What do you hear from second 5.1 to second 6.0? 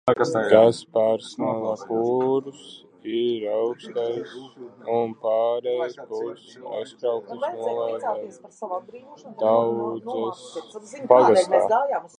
pārejas